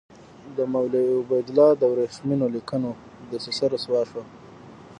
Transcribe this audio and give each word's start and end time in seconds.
د 0.55 0.57
مولوي 0.73 1.13
عبیدالله 1.21 1.69
د 1.77 1.83
ورېښمینو 1.93 2.45
لیکونو 2.55 2.89
دسیسه 3.31 3.65
رسوا 3.73 4.01
شوه. 4.09 4.23